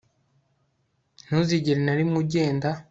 ntuzigere 1.25 1.79
na 1.83 1.93
rimwe 1.97 2.17
ugenda 2.23 2.67